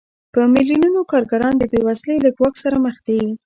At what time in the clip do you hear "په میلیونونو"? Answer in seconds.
0.33-0.99